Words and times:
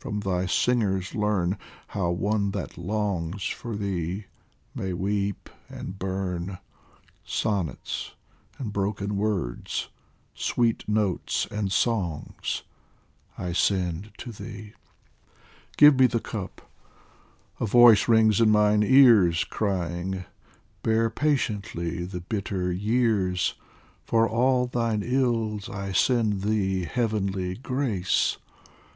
From 0.00 0.18
thy 0.18 0.46
singers 0.46 1.14
learn 1.14 1.56
How 1.94 2.10
one 2.10 2.50
that 2.50 2.76
longs 2.76 3.44
for 3.44 3.76
thee 3.76 4.24
may 4.74 4.92
weep 4.92 5.48
and 5.68 5.96
burn; 5.96 6.58
Sonnets 7.24 8.16
and 8.58 8.72
broken 8.72 9.16
words, 9.16 9.88
sweet 10.34 10.82
notes 10.88 11.46
and 11.52 11.70
songs 11.70 12.64
I 13.38 13.52
send 13.52 14.10
to 14.18 14.32
thee. 14.32 14.72
Give 15.76 15.96
me 15.96 16.08
the 16.08 16.18
cup! 16.18 16.68
a 17.60 17.64
voice 17.66 18.08
rings 18.08 18.40
in 18.40 18.50
mine 18.50 18.82
ears 18.82 19.44
Crying:" 19.44 20.24
Bear 20.82 21.08
patiently 21.08 22.04
the 22.04 22.22
bitter 22.22 22.72
years! 22.72 23.54
For 24.04 24.28
all 24.28 24.66
thine 24.66 25.04
ills, 25.04 25.68
I 25.70 25.92
send 25.92 26.42
thee 26.42 26.82
heavenly 26.82 27.54
grace. 27.54 28.38